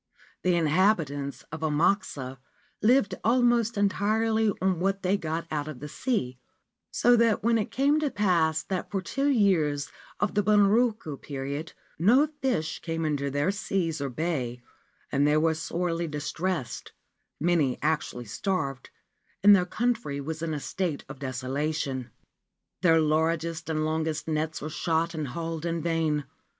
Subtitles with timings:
[0.41, 2.39] The inhabitants of Amakusa
[2.81, 6.39] lived almost entirely on what they got out of the sea,
[6.89, 11.73] so that when it came to pass that for two years of the Bunroku period
[11.99, 14.63] no fish came into their seas or bay
[15.11, 16.93] and they were sorely dis tressed,
[17.39, 18.89] many actually starved,
[19.43, 22.09] and their country was in a state of desolation.
[22.81, 26.25] Their largest and longest nets were shot and hauled in vain.